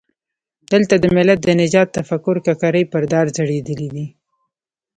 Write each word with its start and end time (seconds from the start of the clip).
دلته 0.71 0.95
د 0.99 1.05
ملت 1.15 1.39
د 1.43 1.49
نجات 1.61 1.87
تفکر 1.97 2.35
ککرۍ 2.45 2.83
پر 2.91 3.03
دار 3.13 3.25
ځړېدلي 3.37 3.89
دي. 3.95 4.07